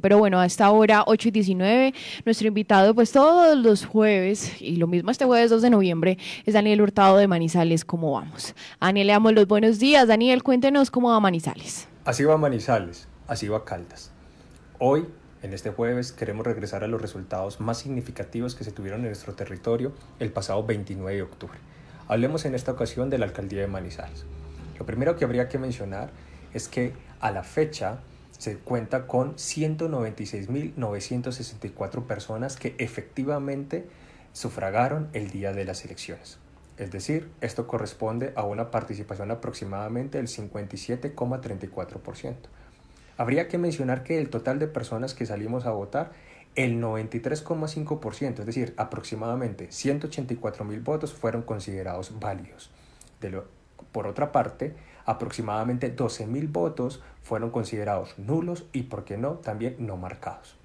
Pero 0.00 0.18
bueno, 0.18 0.38
a 0.38 0.46
esta 0.46 0.70
hora 0.70 1.02
8 1.08 1.28
y 1.28 1.30
19, 1.32 1.94
nuestro 2.24 2.46
invitado 2.46 2.94
pues 2.94 3.10
todos 3.10 3.58
los 3.58 3.84
jueves, 3.84 4.62
y 4.62 4.76
lo 4.76 4.86
mismo 4.86 5.10
este 5.10 5.24
jueves 5.24 5.50
2 5.50 5.60
de 5.60 5.70
noviembre, 5.70 6.18
es 6.46 6.54
Daniel 6.54 6.82
Hurtado 6.82 7.16
de 7.16 7.26
Manizales. 7.26 7.84
¿Cómo 7.84 8.12
vamos? 8.12 8.54
Daniel, 8.80 9.08
le 9.08 9.12
damos 9.12 9.32
los 9.32 9.48
buenos 9.48 9.80
días. 9.80 10.06
Daniel, 10.06 10.44
cuéntenos 10.44 10.92
cómo 10.92 11.10
va 11.10 11.18
Manizales. 11.18 11.88
Así 12.04 12.22
va 12.22 12.36
Manizales, 12.36 13.08
así 13.26 13.48
va 13.48 13.64
Caldas. 13.64 14.12
Hoy, 14.78 15.04
en 15.42 15.52
este 15.52 15.70
jueves, 15.70 16.12
queremos 16.12 16.46
regresar 16.46 16.84
a 16.84 16.86
los 16.86 17.02
resultados 17.02 17.60
más 17.60 17.78
significativos 17.78 18.54
que 18.54 18.62
se 18.62 18.70
tuvieron 18.70 19.00
en 19.00 19.06
nuestro 19.06 19.34
territorio 19.34 19.92
el 20.20 20.30
pasado 20.30 20.62
29 20.62 21.16
de 21.16 21.22
octubre. 21.22 21.58
Hablemos 22.06 22.44
en 22.44 22.54
esta 22.54 22.70
ocasión 22.70 23.10
de 23.10 23.18
la 23.18 23.24
alcaldía 23.24 23.62
de 23.62 23.66
Manizales. 23.66 24.26
Lo 24.78 24.86
primero 24.86 25.16
que 25.16 25.24
habría 25.24 25.48
que 25.48 25.58
mencionar 25.58 26.10
es 26.54 26.68
que 26.68 26.92
a 27.18 27.32
la 27.32 27.42
fecha 27.42 27.98
se 28.42 28.56
cuenta 28.56 29.06
con 29.06 29.36
196.964 29.36 32.06
personas 32.06 32.56
que 32.56 32.74
efectivamente 32.78 33.86
sufragaron 34.32 35.08
el 35.12 35.30
día 35.30 35.52
de 35.52 35.64
las 35.64 35.84
elecciones. 35.84 36.40
Es 36.76 36.90
decir, 36.90 37.30
esto 37.40 37.68
corresponde 37.68 38.32
a 38.34 38.42
una 38.42 38.72
participación 38.72 39.30
aproximadamente 39.30 40.18
del 40.18 40.26
57,34%. 40.26 42.34
Habría 43.16 43.46
que 43.46 43.58
mencionar 43.58 44.02
que 44.02 44.18
el 44.18 44.28
total 44.28 44.58
de 44.58 44.66
personas 44.66 45.14
que 45.14 45.24
salimos 45.24 45.64
a 45.64 45.70
votar, 45.70 46.10
el 46.56 46.82
93,5%, 46.82 48.40
es 48.40 48.46
decir, 48.46 48.74
aproximadamente 48.76 49.68
184.000 49.68 50.82
votos 50.82 51.12
fueron 51.12 51.42
considerados 51.42 52.18
válidos. 52.18 52.72
por 53.92 54.08
otra 54.08 54.32
parte, 54.32 54.74
aproximadamente 55.06 55.94
12.000 55.94 56.50
votos 56.50 57.02
fueron 57.22 57.50
considerados 57.50 58.18
nulos 58.18 58.64
y, 58.72 58.84
por 58.84 59.04
qué 59.04 59.16
no, 59.16 59.34
también 59.34 59.76
no 59.78 59.96
marcados. 59.96 60.56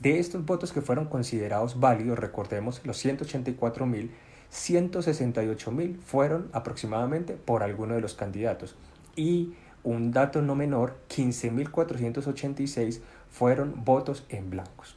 De 0.00 0.18
estos 0.18 0.44
votos 0.44 0.72
que 0.72 0.82
fueron 0.82 1.06
considerados 1.06 1.80
válidos, 1.80 2.18
recordemos, 2.18 2.82
los 2.84 3.02
184.000, 3.04 4.10
168.000 4.52 5.98
fueron 5.98 6.48
aproximadamente 6.52 7.34
por 7.34 7.62
alguno 7.62 7.94
de 7.94 8.00
los 8.00 8.14
candidatos 8.14 8.76
y 9.16 9.54
un 9.82 10.10
dato 10.10 10.42
no 10.42 10.54
menor, 10.54 10.96
15.486 11.08 13.00
fueron 13.30 13.84
votos 13.84 14.24
en 14.28 14.50
blancos. 14.50 14.96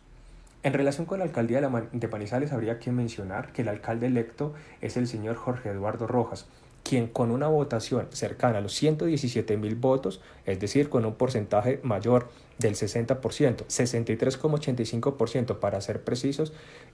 En 0.62 0.74
relación 0.74 1.06
con 1.06 1.20
la 1.20 1.26
alcaldía 1.26 1.62
de 1.62 2.08
Manizales 2.09 2.52
habría 2.52 2.80
que 2.80 2.92
mencionar 2.92 3.53
que 3.53 3.62
el 3.62 3.70
alcalde 3.70 4.08
electo 4.08 4.53
es 4.81 4.98
el 4.98 5.08
señor 5.08 5.38
Jorge 5.38 5.70
Eduardo 5.70 6.08
Rojas, 6.08 6.48
quien 6.90 7.06
con 7.06 7.30
una 7.30 7.48
votación 7.48 8.08
cercana 8.09 8.58
a 8.58 8.62
los 8.62 8.73
117 8.73 9.58
mil 9.58 9.76
votos, 9.76 10.22
es 10.48 10.59
decir, 10.59 10.90
con 10.90 11.06
un 11.06 11.14
porcentaje 11.14 11.80
mayor 11.84 12.30
del 12.58 12.73
60%, 12.73 13.20
63,85% 13.20 15.59
para 15.59 15.81
ser 15.81 16.04
precisos, 16.04 16.52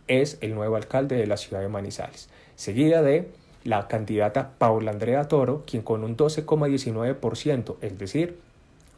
es 0.10 0.38
el 0.42 0.54
nuevo 0.54 0.76
alcalde 0.76 1.16
de 1.16 1.28
la 1.28 1.38
ciudad 1.38 1.62
de 1.62 1.70
Manizales, 1.70 2.28
seguida 2.58 3.02
de 3.04 3.30
la 3.64 3.88
candidata 3.88 4.52
Paula 4.58 4.92
Andrea 4.92 5.30
Toro, 5.30 5.64
quien 5.66 5.82
con 5.82 6.04
un 6.04 6.18
12,19%, 6.18 7.78
es 7.80 7.98
decir, 7.98 8.38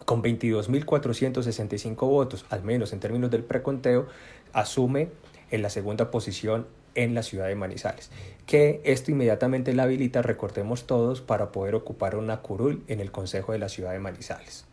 con 0.04 0.24
22.465 0.24 2.10
votos, 2.10 2.48
al 2.50 2.64
menos 2.64 2.92
en 2.92 3.00
términos 3.00 3.30
del 3.30 3.44
preconteo, 3.44 4.08
asume 4.52 5.10
en 5.52 5.62
la 5.62 5.70
segunda 5.70 6.10
posición 6.10 6.66
en 6.98 7.14
la 7.16 7.24
ciudad 7.24 7.48
de 7.48 7.56
Manizales, 7.56 8.12
que 8.46 8.82
esto 8.84 9.12
inmediatamente 9.12 9.74
la 9.74 9.84
habilita, 9.84 10.22
recordemos 10.22 10.86
todos, 10.86 11.22
para 11.22 11.54
poder 11.54 11.76
ocupar 11.76 12.16
una 12.16 12.42
curul 12.42 12.84
en 12.88 13.00
el 13.00 13.12
Consejo 13.12 13.54
de 13.54 13.60
la 13.60 13.70
ciudad 13.70 13.94
de 13.94 14.00
Manizales. 14.00 14.66